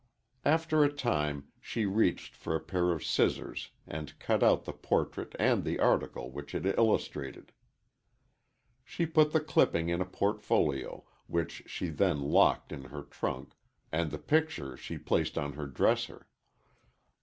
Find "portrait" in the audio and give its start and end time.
4.73-5.35